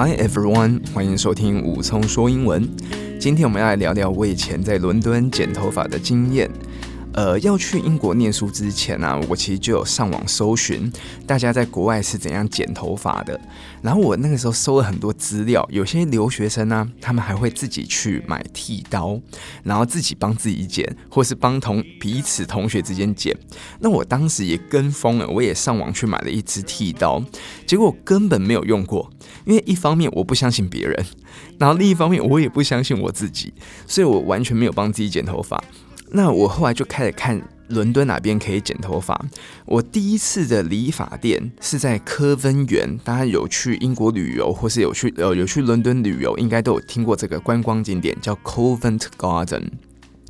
[0.00, 2.70] Hi everyone，欢迎收听武聪说英文。
[3.18, 6.48] 今天我们要来聊聊我以前在伦敦剪头发的经验。
[7.18, 10.88] 呃，要去英国念书之前呢、我其实就有上网搜寻
[11.26, 13.40] 大家在国外是怎样剪头发的。
[13.82, 19.20] 然后我那个时候搜了很多资料，有些留学生呢、他们还会自己去买剃刀，
[19.64, 23.36] 然后自己帮自己剪，或是帮同彼此同学之间剪。
[23.80, 27.20] 那我当时也跟风了，我也上网去买了一支剃刀，
[27.66, 29.10] 结果根本没有用过，
[29.44, 31.04] 因为一方面我不相信别人，
[31.58, 33.52] 然后另一方面我也不相信我自己，
[33.88, 35.60] 所以我完全没有帮自己剪头发。
[36.10, 39.20] 那我后来就开始看伦敦哪边可以剪头发。
[39.66, 49.64] 我第一次的理发店是在科芬园，大家有去英国旅游或是有去呃有去伦敦旅游，应该都有听过这个观光景点，叫 Covent Garden。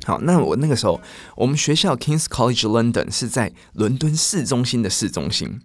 [0.09, 0.99] 好，那我那个时候，
[1.35, 5.61] 我们学校 King's College London 是在伦敦市中心的市中心，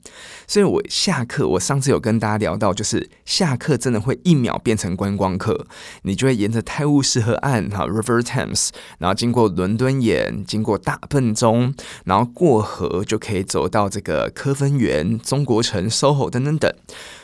[0.46, 5.66] 所以我下课，我上次有跟大家聊到，就是下课真的会一秒变成观光客，
[6.02, 16.70] 你就会沿着泰晤士河岸哈 River Thames，然后经过伦敦眼，经过大笨钟，然后过河就可以走到这个科芬园、中国城、SOHO 等等等。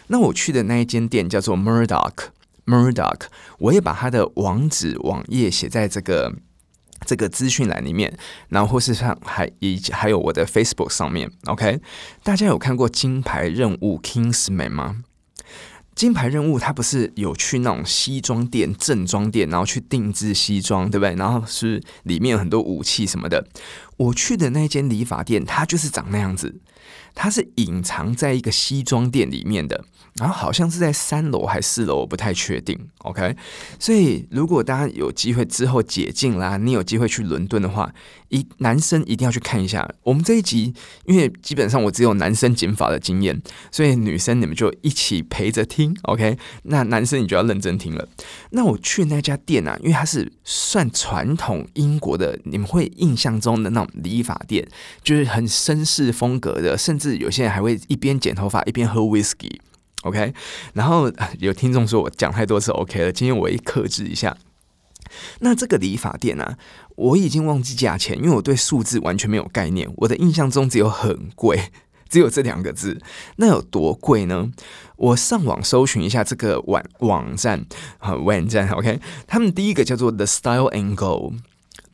[0.07, 3.21] 那我去的那一间店叫做 Murdoch，Murdoch，
[3.59, 6.33] 我也把它的网址网页写在这个。
[7.11, 8.17] 这个资讯栏里面，
[8.51, 11.81] 然后或是上还以及还有我的 Facebook 上面，OK，
[12.23, 15.03] 大家有看过金牌任务 Kingsman 吗？
[15.97, 21.17] 金牌任务它不是有去那种西装店、正装店，然后去定制西装，对不对？
[21.17, 23.45] 然后是里面有很多武器什么的。
[24.01, 26.61] 我去的那间理发店，它就是长那样子。
[27.13, 29.85] 它是隐藏在一个西装店里面的，
[30.15, 32.79] 然后好像是在三楼还是四楼，我不太确定。
[32.99, 33.37] OK，
[33.79, 37.93] 所以如果大家有机会之后解禁啦，你有机会去伦敦的话，
[38.29, 39.89] 一男生一定要去看一下。
[40.05, 40.73] 我们这一集，
[41.05, 45.95] 因为基本上我只有男生剪发的经验，所以女生你们就一起陪着听。
[46.03, 48.09] OK，那男生你就要认真听了。
[48.51, 54.67] 那我去那家店啊，因为它是算传统英国的，你们会印象中的那种理发店，
[55.03, 60.33] 就是很绅士风格的，甚至有些人还会一边剪头发一边喝 whisky，OK？
[60.75, 64.37] 然后 有听众说我讲太多次 OK 了，今天我一克制一下。
[65.41, 66.59] 那这个理发店呢、啊，
[66.95, 69.91] 我已经忘记价钱，因为我对数字完全没有概念。
[69.97, 71.71] 我的印象中只有很贵，
[72.09, 73.01] 只有这两个字。
[73.37, 74.53] 那有多贵呢？
[74.97, 77.67] 我上网搜寻一下这个网网站
[77.99, 79.01] 啊，网站 OK？
[79.27, 81.33] 他们第一个叫做 The Style and Go。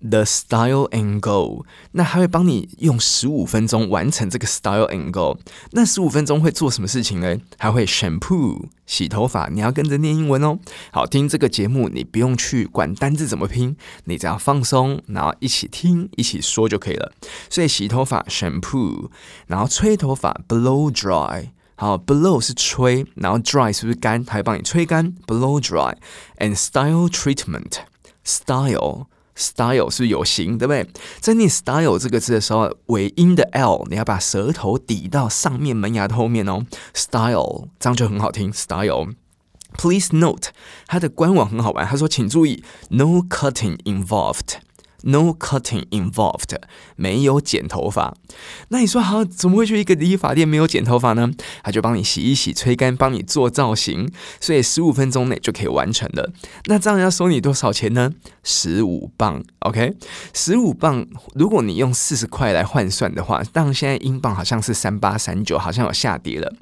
[0.08, 5.38] The Style and Go，那他会帮你用十五分钟完成这个 Style and Go。
[5.72, 7.36] 那十五分钟会做什么事情呢？
[7.58, 10.58] 还会 shampoo 洗头发，你要跟着念英文哦。
[10.92, 17.12] 好，听这个节目，你不用去管单字怎么拼，你只要放松，然后一起听，一起说就可以了。
[17.50, 19.10] 所以洗头发 shampoo，
[19.46, 21.50] 然后吹头发 blow dry。
[21.78, 24.24] 好，blow 是吹，然后 dry 是不是干？
[24.24, 25.94] 他会帮你吹干 blow dry。
[26.38, 27.80] And style treatment
[28.24, 29.88] style style。
[29.88, 30.84] 是有型，对不对？
[31.20, 36.66] 在念 style 这个字的时候，尾音的 l 你要把舌头抵到上面门牙的后面哦。
[36.92, 38.52] Style 这样就很好听。
[38.52, 40.48] Style，please note，
[40.86, 41.86] 它的官网很好玩。
[41.86, 44.56] 他说，请注意，no cutting involved。
[45.02, 46.56] No cutting involved，
[46.96, 48.16] 没有剪头发。
[48.70, 51.30] 那你说好，怎么会去一个理发店没有剪头发呢？
[51.62, 54.10] 他就帮你洗一洗、吹干，帮你做造型，
[54.40, 56.32] 所以十五分钟内就可以完成了。
[56.64, 58.14] 那这样要收你多少钱呢？
[58.48, 59.92] 十五磅，OK？
[60.32, 66.54] 十五磅，如果你用四十块来换算的话，当然现在英镑好像是三八三九，好像有下跌了，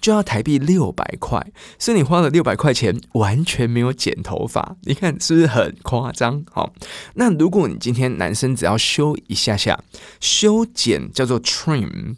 [0.00, 1.44] 就要台币六百块。
[1.80, 6.44] 所以你花了六百块钱，完全没有剪头发，你看是不是很夸张？
[6.52, 6.72] 好，
[7.14, 9.82] 那如果你今天男生只要修一下下，
[10.20, 12.14] 修剪叫做 trim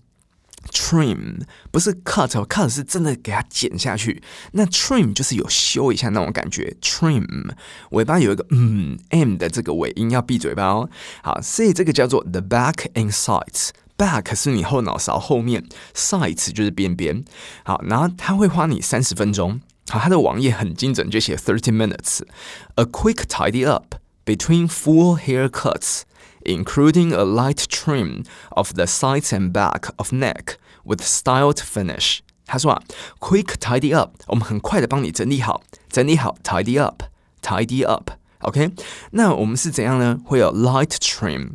[0.74, 4.22] trim，trim 不是 cut，cut 是真的给它剪下去。
[4.52, 7.52] 那 trim 就是有修一下那种感觉，trim
[7.92, 10.90] 尾巴有一个嗯 m 的这个尾音，要闭嘴巴哦。
[11.24, 15.66] 好，所以这个叫做 the back and sides，back 是你后脑勺后面，
[15.96, 17.24] sides 就是边边。
[17.63, 19.62] 好，然后他会花你三十分钟。
[19.90, 26.04] 好，他的网页很精准，就写 thirty minutes，a quick tidy up。Between full haircuts,
[26.44, 32.19] including a light trim of the sides and back of neck with styled finish。
[32.46, 32.81] 他说啊，
[33.19, 38.72] quick tidy up，我们很快的帮你整理好，整理好，tidy up，tidy up，OK？
[39.12, 40.19] 那我们是怎样呢？
[40.25, 41.51] 会有 light trim，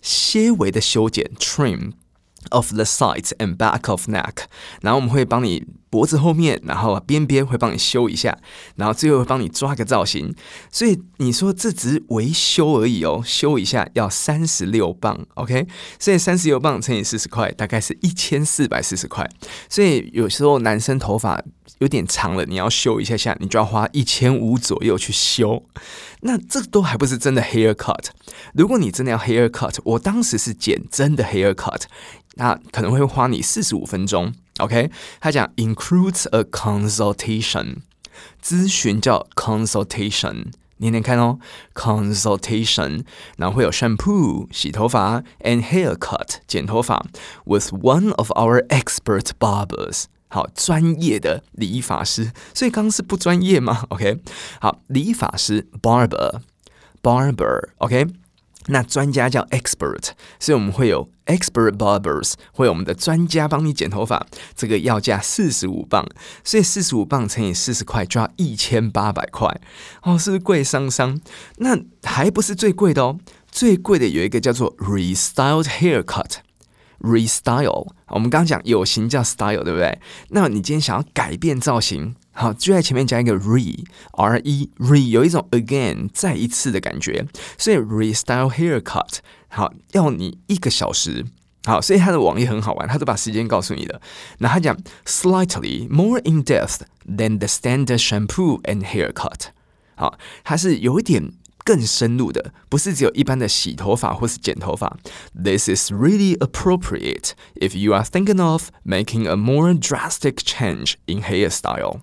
[0.00, 1.92] 些微的修剪，trim
[2.50, 4.44] of the sides and back of neck。
[4.80, 5.66] 然后我们会帮你。
[5.93, 8.35] 脖子后面，然后边边会帮你修一下，
[8.77, 10.33] 然后最后会帮你抓个造型。
[10.71, 15.67] 所以你说这只是维修而已哦，修一下要三十六磅，OK？
[15.99, 19.29] 所以三十六磅乘以四十块，大概是一千四百四十块。
[19.69, 21.39] 所以有时候男生头发
[21.77, 25.63] 有点长了，你要修一下下，你就要花一千五左右去修。
[26.21, 28.05] 那这都还不是真的 hair cut。
[28.55, 31.83] 如果你真的要 hair cut，我当时是剪真的 hair cut，
[32.33, 34.33] 那可能会花你四十五分钟。
[34.59, 37.77] OK，他讲 includes a consultation，
[38.41, 41.39] 咨询叫 consultation，念念看哦
[41.73, 43.03] ，consultation，
[43.37, 47.05] 然后会有 shampoo 洗头发，and haircut 剪头发
[47.45, 54.19] ，with one of our expert barbers，好专业的理发师，所以刚刚是不专业吗？OK，
[54.61, 58.05] 好理发师 barber，barber，OK。
[58.67, 64.25] 那专家叫 expert，所以我们会有 expert barbers，会有我们的专家帮你剪头发，
[64.55, 66.07] 这个要价四十五镑，
[66.43, 69.59] 所以四十五镑乘以四十块就要一千八百块，
[70.03, 71.19] 哦，是不是贵桑桑？
[71.57, 73.19] 那还不是最贵的哦，
[73.51, 79.99] 最贵的有一个叫做 restyled haircut，restyle，我们刚刚讲有型叫 style，对不对？
[80.29, 82.15] 那你今天想要改变造型？
[82.35, 87.27] 好，就在前面加一个 re，r e re，有一种 again 再一次的感觉，
[87.57, 91.25] 所以 restyle haircut，好，要你一个小时，
[91.65, 94.01] 好，所以他的网页很好玩，他都把时间告诉你了。
[94.39, 94.75] 那他讲
[95.05, 99.49] slightly more in depth than the standard shampoo and haircut，
[99.95, 101.33] 好，它是有一点
[101.63, 104.97] 更深入的，不是只有一般的洗头发或是剪头发。
[105.35, 112.01] This is really appropriate if you are thinking of making a more drastic change in hairstyle.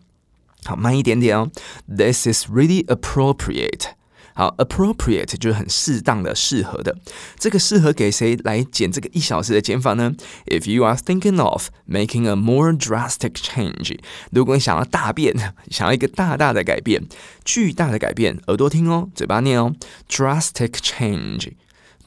[0.64, 1.50] 好，慢一点点哦。
[1.88, 3.92] This is really appropriate。
[4.32, 6.96] 好，appropriate 就是很适当的、适合的。
[7.36, 10.14] 这个适合给谁来剪这个一小时的剪法呢
[10.46, 13.98] ？If you are thinking of making a more drastic change，
[14.30, 15.34] 如果你想要大变，
[15.70, 17.06] 想要一个大大的改变、
[17.44, 19.74] 巨大的改变，耳朵听哦，嘴巴念哦
[20.08, 21.52] ，drastic change。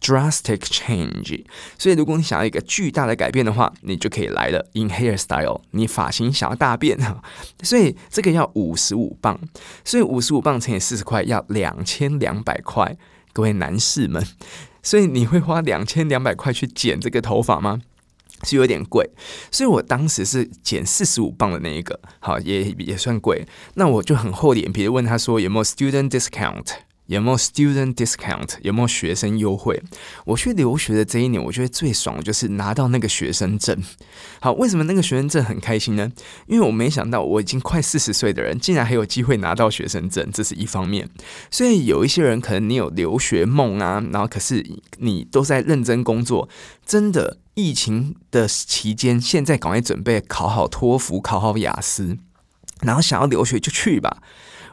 [0.03, 1.45] Drastic change，
[1.77, 4.69] 所以如果你想要一个巨大的改变的话，你就可以来了。
[4.73, 7.23] In hairstyle，你发型想要大变哈，
[7.63, 9.39] 所以这个要五十五磅，
[9.85, 12.97] 所以五十五磅乘以四十块要两千两百块。
[13.31, 14.21] 各位男士们，
[14.83, 17.81] 所以你会花两千两百块去剪这个头发吗？
[18.44, 19.09] 是有点贵，
[19.50, 23.47] 所以我当时是剪四十五磅的那一个，好，也也算贵。
[23.75, 26.65] 那我就很厚脸皮的问他说有没有 student discount。
[27.13, 28.57] 有没有 student discount？
[28.62, 29.81] 有没有学生优惠？
[30.25, 33.81] 我去留学的这一年，我觉得最爽的就是拿到那个学生证。
[34.39, 36.12] 好，为什么那个学生证很开心呢？
[36.48, 41.10] 因为我没想到我已经快四十岁的人，竟然还有机会拿到学生证，这是一方面。
[41.51, 44.65] 所以有一些人可能你有留学梦啊，然后可是
[44.98, 46.50] 你都在认真工作，
[46.86, 52.18] 真的疫情的期间，现在赶快准备考好托福，考好雅思，
[52.81, 54.24] 然后想要留学就去吧。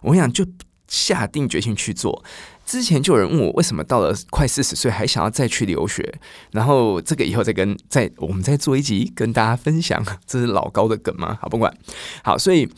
[0.03, 0.47] 我想就。
[0.91, 2.23] 下定决心去做。
[2.67, 6.21] 之前就有人问我，为什么到了快四十岁还想要再去留学？
[6.53, 10.05] 然后这个以后再跟再我们再做一集跟大家分享。
[10.27, 11.39] 这是老高的梗吗？
[11.41, 11.75] 好，不管
[12.23, 12.69] 好，所以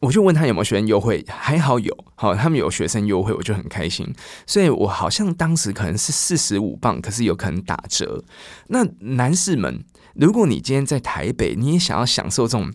[0.00, 4.06] 我就问他有没有学生优惠，还好有，好，他们有学生优惠，我就很开心。
[4.46, 8.22] 所以我好像当时可能是四十五镑，可是有可能打折。
[8.68, 9.84] 那男士们，
[10.14, 12.72] 如果你今天在台北，你也想要享受这种。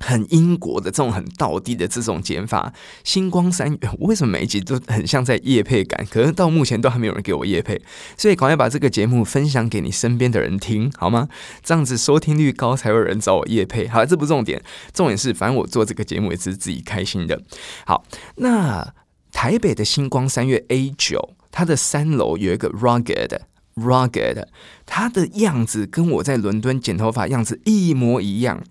[0.00, 2.72] 很英国的这种很道地的这种剪法，
[3.04, 6.06] 星光三月，为什么每一集都很像在夜配感？
[6.10, 7.80] 可能到目前都还没有人给我夜配，
[8.16, 11.28] 所以赶快把这个节目分享给你身边的人听，好吗？
[11.62, 13.88] 这样子收听率高，才有人找我夜配。
[13.88, 14.62] 好，这不重点，
[14.92, 17.42] 重点是反正我做这个节目也是自己开心的。
[17.84, 18.04] 好，
[18.36, 18.94] 那
[19.32, 23.40] 台北的星光三月 A 九，它的三楼有一个 Rugged
[23.74, 24.44] Rugged，
[24.86, 28.62] 它的样子跟我在伦敦剪头发样子一模一样。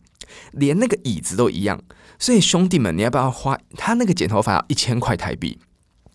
[0.51, 1.81] 连那个椅子都一样，
[2.19, 3.57] 所以兄弟们，你要不要花？
[3.75, 5.59] 他那个剪头发要一千块台币，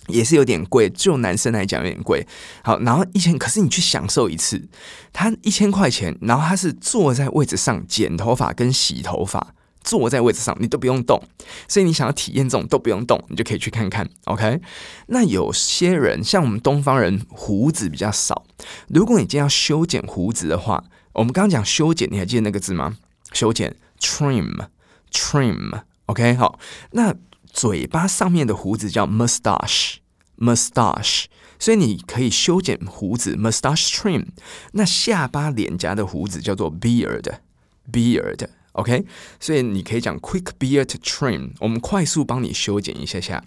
[0.08, 2.26] 也是有点贵，就男生来讲有点贵。
[2.62, 4.68] 好，然后一千，可是你去享受一次，
[5.12, 9.54] 他一千块钱，然后他是坐在位置上剪头发跟洗头发，
[9.84, 11.22] 坐在位置上你都不用动，
[11.68, 14.08] 所以你想要体验这种都不用动，你就可以去看看。
[14.24, 14.60] OK，
[15.06, 18.44] 那有些人像我们东方人胡子比较少，
[18.88, 22.96] 如果你今天要修剪胡子的话，我们刚刚讲修剪，你还记得那个字吗？
[23.32, 23.76] 修剪。
[24.02, 26.58] Trim，trim，OK，好，
[26.90, 27.14] 那
[27.52, 31.26] 嘴巴上面的胡子叫 mustache，mustache，
[31.58, 34.26] 所以你可以修剪胡子，mustache trim。
[34.72, 39.06] 那下巴脸颊的胡子叫做 beard，beard，OK，
[39.38, 43.44] 所以你可以讲 quick beard trim，我们快速帮你修剪一下下。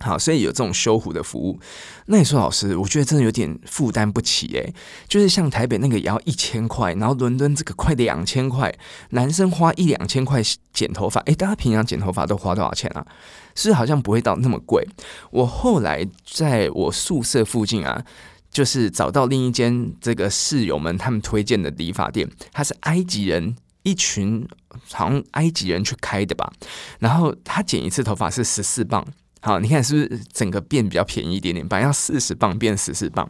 [0.00, 1.58] 好，所以有这种修护的服务。
[2.06, 4.74] 那你说老师，我觉得真的有点负担不起诶。
[5.08, 8.76] 就是像台北那个也要一千块，然后伦敦这个快两千块，
[9.10, 13.06] 男生花一两千块剪头发，诶，大家平常剪头发都花多少钱啊？
[13.54, 14.84] 是好像不会到那么贵。
[15.30, 18.04] 我后来在我宿舍附近啊，
[18.50, 24.46] 就是找到另一间这个室友们他们推荐的理发店，他是埃及人，一群
[24.90, 26.52] 好像埃及人去开的吧。
[26.98, 29.06] 然后他剪一次头发是十四磅。
[29.44, 31.68] 好，你看是不是整个变比较便宜一点点？
[31.68, 33.28] 本来要四十磅变十四磅。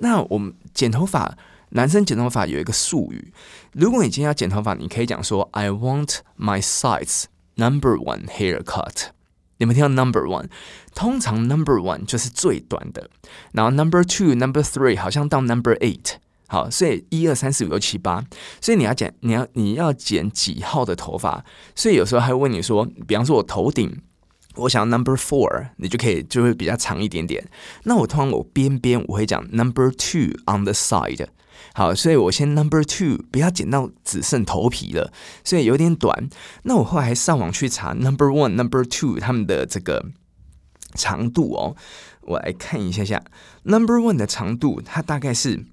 [0.00, 1.34] 那我们剪头发，
[1.70, 3.32] 男生剪头发有一个术语，
[3.72, 9.06] 如果你今天要剪头发，你可以讲说 I want my size number one haircut。
[9.56, 10.50] 你们听到 number one，
[10.94, 13.08] 通常 number one 就是最短的，
[13.52, 16.16] 然后 number two、number three 好像到 number eight。
[16.48, 18.22] 好，所以一二三四五六七八，
[18.60, 21.46] 所以你要剪，你要你要剪几号的头发？
[21.74, 24.02] 所以有时候还会问你说，比方说我头顶。
[24.56, 27.46] 我想要 number four，你就可以就会比较长一点点。
[27.84, 31.26] 那我通常我边边我会讲 number two on the side。
[31.74, 35.12] 好，所以我先 number two，不要剪到只剩头皮了，
[35.44, 36.28] 所以有点短。
[36.62, 40.06] 那我后来还上网去查 number one、number two 他们的这个
[40.94, 41.76] 长度哦，
[42.22, 43.22] 我来看一下下
[43.64, 45.66] number one 的长度，它大概是。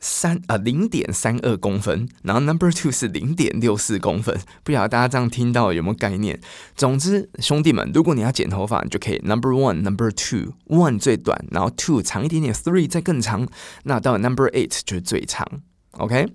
[0.00, 6.38] 三啊，零点三二公分，然后 number two 是零点六四公分，不晓得大家这样听到有没有概念？
[6.76, 13.48] 总之，兄弟们，如果你要剪头发，你就可以 number one、number two，one 最短，然后 two 长一点点，three 再更长，
[13.84, 15.62] 那到 number eight 就是最长。
[15.98, 16.26] OK，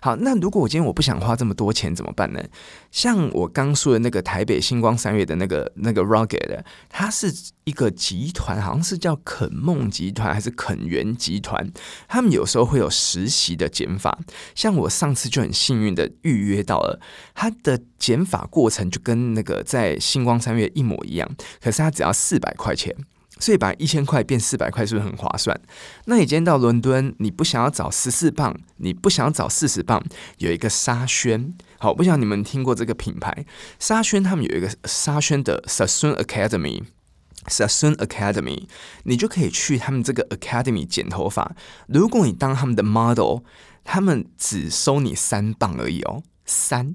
[0.00, 2.42] 好，那如果我今天我不想花这么多钱怎么办呢？
[2.90, 7.32] 像我刚说的那个台北星光三月的那个那个 Rugged，它是
[7.64, 11.70] 一个集团，好像是叫肯梦集团还是肯源集团，
[12.08, 14.18] 他们有时候会有实习的减法。
[14.54, 17.00] 像我上次就很幸运的预约到了，
[17.34, 21.28] 它的减法过程就跟那个在星光三月一模一样，
[21.62, 22.94] 可是它只要四百块钱。
[23.38, 25.60] 所以把一千块变四百块，是不是很划算？
[26.06, 30.02] 那你今天到伦敦，你不想要找十四磅，你不想要找四十磅，
[30.38, 31.54] 有一个沙宣。
[31.78, 33.44] 好，不晓得你们听过这个品牌
[33.78, 38.66] 沙宣，他们有一个沙宣的 Sassoon Academy，Sassoon Academy，
[39.04, 41.54] 你就可以去他们这个 Academy 剪头发。
[41.88, 43.40] 如果你当他们的 model，
[43.84, 46.94] 他们只收你三磅而已哦，三。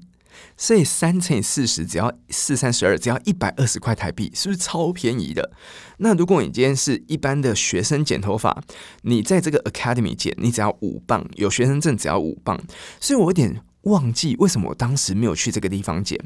[0.56, 5.50] 所以三乘以四十，只要四三十二，只要一百二十块台币，是不是超便宜的？
[5.98, 8.62] 那如果你今天是一般的学生剪头发，
[9.02, 12.60] 你在这个 Academy 剪，你只要五磅，有学生证只要五磅。
[13.00, 13.62] 所以我有点。
[13.82, 16.18] 忘记为什么我当时没有去这个地方剪。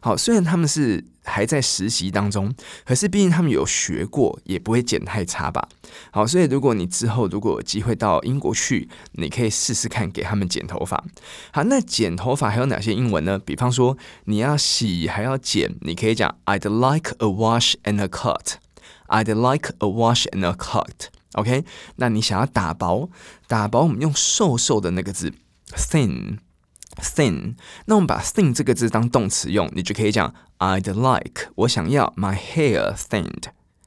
[0.00, 2.54] 好，虽然他们是还在实习当中，
[2.84, 5.68] 可是毕竟他们有学过，也不会剪太差吧。
[6.10, 11.04] 好，所以如果你之后如果有机会到英国去，你可以试试看给他们剪头发。
[11.52, 13.38] 好，那剪头发还有哪些英文呢？
[13.38, 18.54] 比方说你要洗还要剪，你可以讲 I'd like a wash and a cut。
[19.06, 21.08] I'd like a wash and a cut。
[21.34, 21.64] OK，
[21.96, 23.10] 那你想要打薄，
[23.46, 25.32] 打薄我们用瘦瘦的那个字
[25.76, 26.38] thin。
[27.02, 33.44] Thin，那我们把 thin 这个字当动词用，你就可以讲 I'd like 我想要 my hair thinned。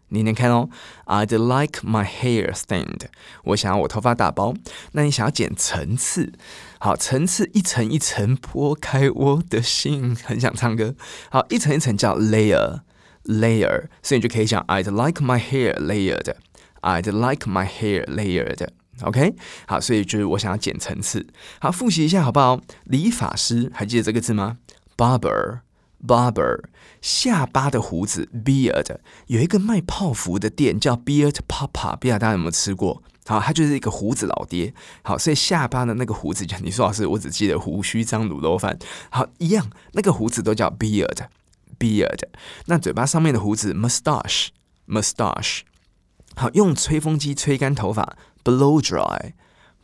[0.09, 0.69] 你念看哦
[1.05, 3.07] ，I'd like my hair thinned。
[3.43, 4.55] 我想要我头发打薄。
[4.93, 6.31] 那你想要剪层次，
[6.79, 10.95] 好，层次一层一层剥开我的心，很想唱歌。
[11.29, 16.35] 好，一层一层叫 layer，layer，所以你就可以讲 I'd like my hair layered。
[16.81, 18.67] I'd like my hair layered。
[19.03, 19.35] OK，
[19.67, 21.27] 好，所以就是我想要减层次。
[21.59, 22.59] 好，复习一下好不好？
[22.85, 24.57] 理发师还记得这个字吗
[24.97, 26.63] ？Barber，barber，
[27.01, 28.97] 下巴的胡子，beard。
[29.27, 33.03] 有一个卖泡芙的店叫 Beard Papa，不知道大家有没有吃过？
[33.27, 34.73] 好，他就是一个胡子老爹。
[35.03, 38.79] 好，所以下巴的那个胡子，你说老师，我只记得胡须张卤肉饭。
[39.11, 42.21] 好，一样，那个胡子都叫 beard，beard。
[42.65, 45.59] 那嘴巴上面的胡子 moustache，moustache。
[46.35, 48.17] 好，用吹风机吹干头发。
[48.46, 49.34] Blow dry,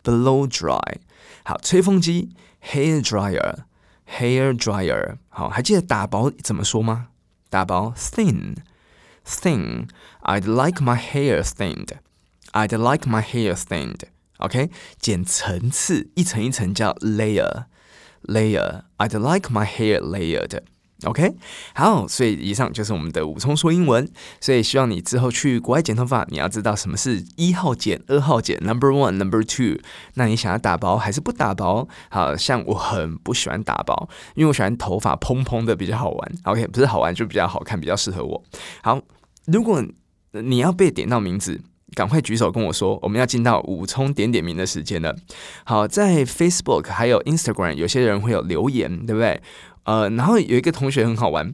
[0.03, 0.97] blow dry。
[1.45, 2.31] 好，吹风机，
[2.63, 3.65] hair dryer,
[4.07, 5.19] hair dryer。
[5.29, 7.09] 好，还记得打薄怎么说吗？
[7.49, 8.57] 打薄，thin,
[9.25, 11.93] thin。I'd like my hair thinned.
[12.53, 14.01] I'd like my hair thinned.
[14.39, 17.67] OK，剪层次，一层一层叫 layer,
[18.23, 20.63] layer。I'd like my hair layered.
[21.06, 21.36] OK，
[21.74, 24.10] 好，所以以上就是我们的武聪说英文。
[24.40, 29.82] 所以希望你之后去国外剪头发，你要知道什么是一号剪、二号剪，Number One，Number Two。
[30.16, 31.88] 那你想要打薄还是不打薄？
[32.10, 36.32] 好像我很不喜欢打薄，因为我喜欢头发蓬蓬的比较好玩。
[36.44, 38.44] OK，不是好玩就比较好看，比较适合我。
[38.82, 39.02] 好，
[39.46, 39.84] 如果
[40.32, 41.62] 你要被点到名字，
[41.96, 45.16] 赶快举手跟我说，我们要进到武聪点点名的时间了。
[45.64, 49.42] 好，在 Facebook 还有 Instagram，有些人会有留言，对不对？
[49.84, 51.54] 呃，然后有一个同学很好玩，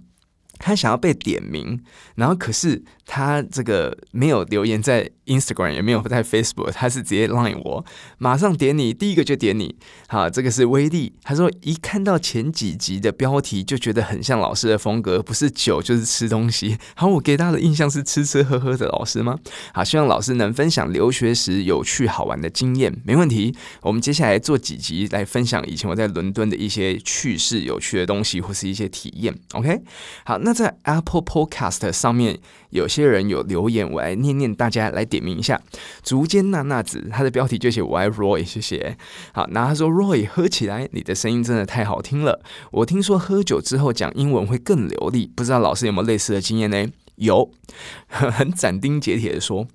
[0.60, 1.82] 他想要被点名，
[2.16, 7.86] 然后可是他这个没有留言在 Instagram，也没有在 Facebook，他是直接 Line 我，
[8.18, 9.76] 马上点你，第一个就点你。
[10.08, 11.14] 好，这个是威力。
[11.24, 16.78] 他说一看到前几集的标题就觉得很像老师的风格，不是酒就是吃东西。
[16.94, 19.40] 好，我给他的印象是吃吃喝喝的老师吗？
[19.74, 23.56] 好，希望老师能分享留学时有趣好玩的经验，没问题。
[23.82, 29.34] 我们接下来做几集来分享以前我在伦敦的一些趣事、有趣的东西或是一些体验。
[29.54, 29.82] OK，
[30.26, 30.49] 好，那。
[30.50, 32.40] 那在 Apple Podcast 上面，
[32.72, 35.62] 有些人有留言，我来念念，大家来点名一下。
[36.02, 38.98] 竹间娜娜子，她的标题就写我爱 Roy，谢谢。
[39.32, 42.42] 好，那他说 Roy 喝起来，你的声音真的太好听了。
[42.72, 46.88] 我听说喝酒之后讲英文会更流利，不知道老师有没有类似的经验呢？
[47.18, 47.52] 有，
[48.08, 49.68] 很斩钉截铁的说。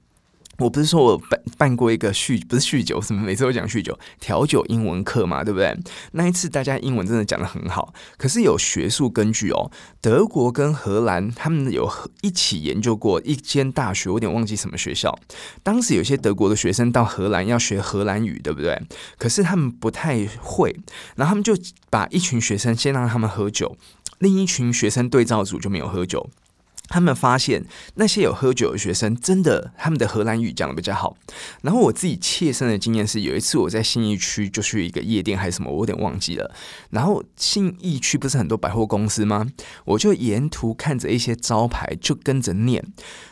[0.58, 5.76] 我不是说我办办过一个酗不是酗酒，什么每次都讲酗酒调酒英文课嘛，对不对？
[6.12, 9.70] 那一次大家英文真的讲得很好，可是有学术根据哦。
[10.00, 15.18] 德国跟荷兰他们有一起研究过一间大学，我有点忘记什么学校。
[15.62, 18.80] 当时有些德国的学生到荷兰要学荷兰语，对不对？
[19.18, 20.74] 可是他们不太会，
[21.16, 21.54] 然后他们就
[21.90, 23.76] 把一群学生先让他们喝酒，
[24.18, 26.28] 另一群学生对照组就没有喝酒。
[26.88, 27.64] 他们发现
[27.94, 31.16] 那些有喝酒的学生，真的他们的荷兰语讲得比较好。
[31.62, 36.54] 然后我自己切身的经验是，有一次我在信义区就去一个夜店还是什么，我有点忘记了。
[36.90, 39.46] 然后信义区不是很多百货公司吗？
[39.86, 42.84] 我就沿途看着一些招牌，就跟着念。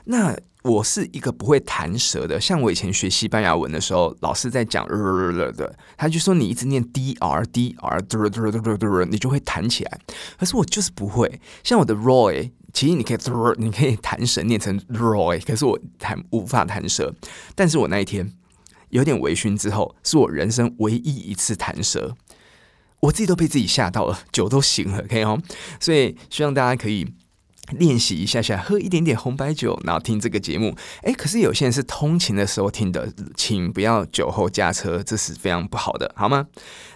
[0.05, 9.99] 那我是一个不会弹舌的，像我以前学西班牙文的时候，老师在讲的，他就说你一直念 d r d r，你就会弹起来。
[10.39, 12.53] 可是我就是不会，像我的 Roy。
[12.73, 13.19] 其实你可以，
[13.59, 17.15] 你可以弹舌念成 Roy，可是我弹无法弹舌。
[17.55, 18.33] 但是我那一天
[18.89, 22.17] 有点微醺之后，是我人生唯一一次弹舌，
[23.01, 25.41] 我自己都被自己吓到了，酒都醒了，可以哦。
[25.79, 27.07] 所以希望大家可以
[27.73, 30.75] 练习一下下，喝一点点红白酒，然后听这个节目。
[31.03, 36.47] 诶，可是有些人是通勤的时候听的，请不要酒后驾车，这是非常不好的，好吗？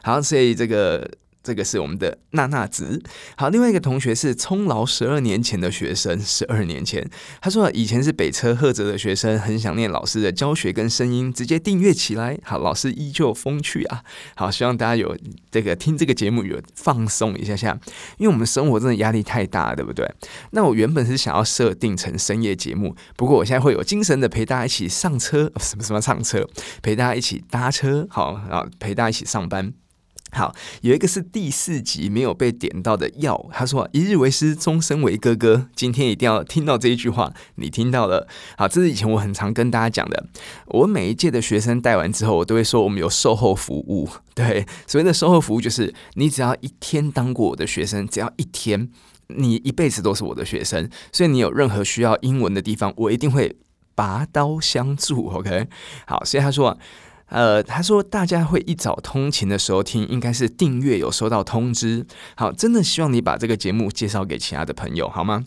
[0.02, 1.06] 好，所以这个。
[1.46, 3.00] 这个是我们的娜娜子，
[3.36, 7.08] 好，另外一个同学是葱劳十二年前的学生，十二年前，
[7.40, 12.36] 他说以前是北车赫哲的学生，很想念老师的教学跟声音，直接订阅起来。
[12.42, 14.02] 好，老师依旧风趣啊，
[14.34, 15.16] 好，希望大家有
[15.52, 17.78] 这个听这个节目有放松一下下，
[18.18, 20.04] 因为我们生活真的压力太大，对不对？
[20.50, 26.44] 那我原本是想要设定成深夜节目，不过我现在会有精神的陪大家一起上车，什么什么上车，
[26.82, 29.85] 陪大家一起搭车，好啊，陪大家一起上班。
[30.32, 35.68] 好，有一个是第四集没有被点到的药，他说一日为师，终身为哥哥。
[35.74, 38.28] 今天一定要听到这一句话，你听到了。
[38.58, 40.26] 好，这是以前我很常跟大家讲的。
[40.66, 44.08] 我每一届的学生带完之后，我都会说我们有售后服务。
[44.34, 48.90] 对，所谓的售后服务就是你只要一天当过我的学生，只要一天，
[49.28, 50.90] 你一辈子都是我的学生。
[51.12, 53.56] 所以你有任何需要英文的地方，我一定会
[53.94, 55.28] 拔刀相助。
[55.28, 55.68] OK，
[56.06, 56.76] 好，所以他说。
[57.28, 62.06] 呃，他说大家会一早通勤的时候听，应该是订阅有收到通知。
[62.36, 65.44] 好，真的希望你把这个节目介绍给其他的朋友，好吗？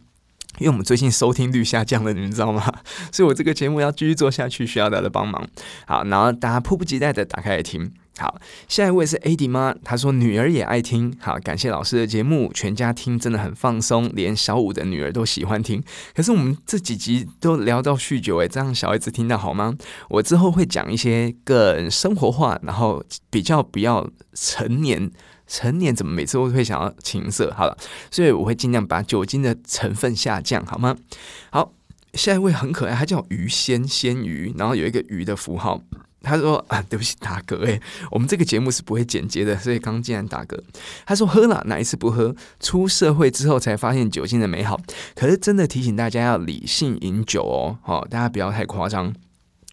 [0.58, 2.74] 因为我们最近收听率下降了，你们知道吗？
[3.13, 5.48] 所以我这个节目要继续做下去，需要大家的帮忙。
[5.86, 7.92] 好，然后大家迫不及待的打开来听。
[8.19, 11.15] 好，下一位是 AD 妈，她说女儿也爱听。
[11.21, 15.82] 好，感谢老师的节目，全家听真的很放松，连小五的女儿都喜欢听。
[16.13, 19.73] 可是我们这几集都聊到酗酒，诶，这样小孩子听到好吗？
[20.10, 25.10] 我之后会讲一些更生活化，然后比较不要成年，
[25.47, 27.53] 成年怎么每次都会想要情色？
[27.55, 27.77] 好了，
[28.12, 30.97] 所以我会尽量把酒精的成分下降，好吗？
[31.51, 31.71] 好，
[32.13, 35.82] 下一位很可爱，他叫鱼仙鲜鱼，然后有一个鱼的符号。
[36.21, 40.60] 他说啊，对不起，打嗝诶，我们这个节目是不会剪接的，所以刚竟然打嗝。
[41.05, 42.36] 他说喝了，哪一次不喝？
[42.60, 44.79] 出社会之后才发现酒精的美好，
[45.15, 49.13] 可是真的提醒大家要理性饮酒哦，好，大家不要太夸张。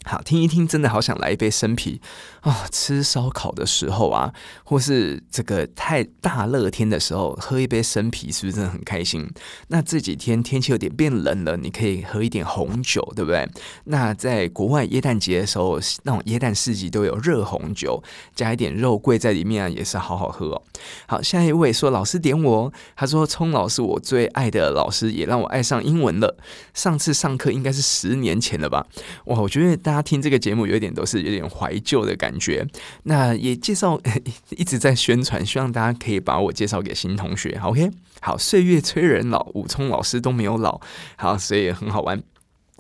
[0.05, 2.01] 好，听一听，真的好想来一杯生啤、
[2.47, 2.55] 哦！
[2.71, 4.33] 吃烧烤的时候啊，
[4.63, 9.29] 或是这个太大热天的时候，喝一杯生啤，是不是真的很开心？
[9.67, 13.49] 那这几天天气有点变冷了，你可以喝一点红酒，对不对？
[13.87, 18.01] 那在国外耶诞节的时候，那种耶诞市集都有热红酒，
[18.37, 20.63] 加一点肉桂在里面啊，也是好好喝哦。
[21.09, 26.39] 好，下一位说老师点我，他说聪老师我最爱的老师，也让我爱上英文了。
[26.75, 28.87] 上次上课应该是十年前了吧？
[29.25, 29.97] 哇，我觉得大。
[29.97, 32.67] 家听这个节目有点都是有点怀旧的感觉，觉
[33.05, 34.01] 那也介绍
[34.51, 37.59] 一直在宣传，希望大家可以把我介绍给新同学。
[37.63, 40.81] OK，好，岁月催人老，武聪老师都没有老，
[41.17, 42.23] 好，所以很好玩。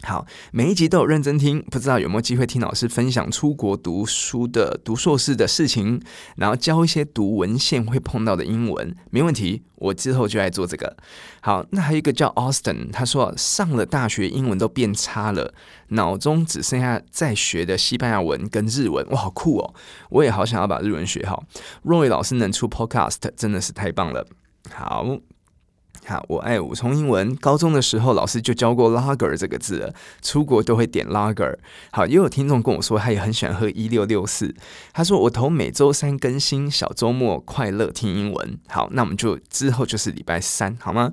[0.02, 6.00] 好，每一集都有认真听，不知道有没有机会听老师分享出国读书的读硕士的事情，
[6.36, 10.94] 然后教一些读文献会碰到的英文，没问题，我之后就来做这个。
[11.40, 15.54] 好，那还有一个叫 Austin，他说上了大学英文都变差了，
[15.88, 19.74] 脑中只剩下在学的西班牙文跟日文，哇，好酷哦！
[20.10, 21.44] 我也好想要把日文学好。
[21.84, 24.26] Roy 老师能出 Podcast 真的是太棒了。
[24.70, 25.18] 好。
[26.08, 27.34] 好，我爱武聪英文。
[27.34, 29.92] 高中的时候，老师就教过 Lager 这个字了，
[30.22, 31.56] 出国都会点 Lager。
[31.90, 34.54] 好，也有听众跟我说，他也很喜欢喝一六六四。
[34.92, 38.56] 他说我投每周三更新，小周末快乐听英文。
[38.68, 41.10] 好，那我们就之后就是礼拜三，好吗？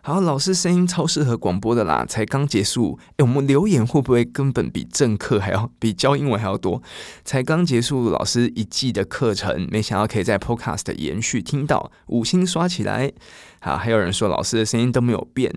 [0.00, 2.98] 好，老师声音超适合广播的啦，才刚结束。
[3.16, 6.80] 诶，我们留言会不会根本比正课还要比教英文还要多？
[7.24, 13.12] 才刚结束老师一季的课程，没想到可以在 Podcast 延续听到，五星刷起来。
[13.60, 15.52] 好，还有人说老师的声音都没有变。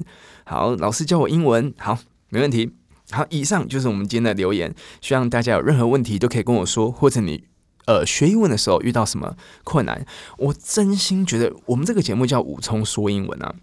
[0.46, 1.98] 好，老师教我英文，好，
[2.30, 2.72] 没问题。
[3.12, 7.44] 好，以上就是我们今天的留言，希望大家有任何问题都可以跟我说，或者你
[7.86, 10.06] 呃学英文的时候遇到什么困难，
[10.38, 13.54] 我真心觉得我们这个节目叫武冲说英文啊。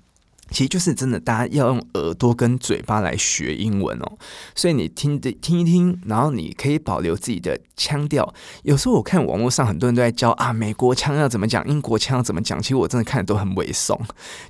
[0.51, 4.19] 其实就是真的，大家要用耳朵跟嘴巴来学英文哦。
[4.55, 8.33] 所以你听的听一听，然后你可以保留自己的腔调。
[8.63, 12.61] 有时候我看网络上很多人都在教啊，美国腔要怎么讲，英国腔要怎么讲。
[12.61, 13.99] 其实我真的看的都很猥琐，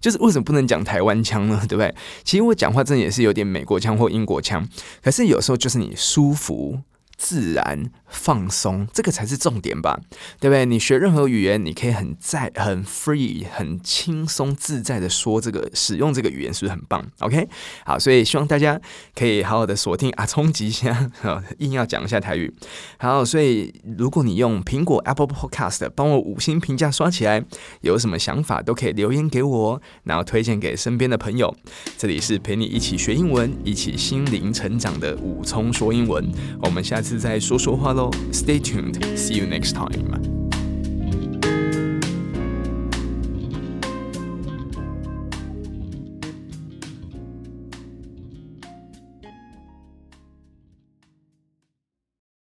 [0.00, 1.60] 就是为什么不能讲台湾腔呢？
[1.68, 1.94] 对不对？
[2.24, 4.66] 其实我讲话真的也是有点美国腔或英国腔，
[5.02, 6.80] 可是有时候就是你舒服。
[7.18, 10.00] 自然放松，这个才是重点吧，
[10.38, 10.64] 对不对？
[10.64, 17.48] 你学任何语言，你可以很在、很 free、很轻松自在的说这个、使用这个语言，是不是很棒？OK，
[17.84, 18.80] 好，所以希望大家
[19.16, 21.10] 可以好好的锁定啊，冲击一下，
[21.58, 22.54] 硬要讲一下台语。
[22.98, 27.44] 好，所以如果你用苹果 Apple Podcast，帮我五星评价刷起来，
[27.80, 31.52] 有什么想法都可以留言给我，然后推荐给身边的朋友。
[31.96, 36.24] 这里是陪你一起学英文、一起心灵成长的武聪说英文，
[36.62, 37.07] 我们下次。
[37.07, 40.46] 是在说说话喽，Stay tuned，see you next time。